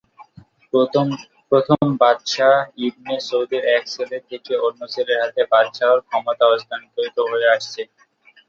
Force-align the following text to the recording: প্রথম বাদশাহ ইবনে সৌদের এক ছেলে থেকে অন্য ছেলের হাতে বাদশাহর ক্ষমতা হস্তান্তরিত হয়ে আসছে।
প্রথম 1.51 1.85
বাদশাহ 2.01 2.55
ইবনে 2.87 3.15
সৌদের 3.27 3.63
এক 3.75 3.83
ছেলে 3.93 4.17
থেকে 4.29 4.53
অন্য 4.67 4.81
ছেলের 4.93 5.21
হাতে 5.23 5.41
বাদশাহর 5.51 5.99
ক্ষমতা 6.07 6.45
হস্তান্তরিত 6.51 7.17
হয়ে 7.29 7.47
আসছে। 7.55 7.81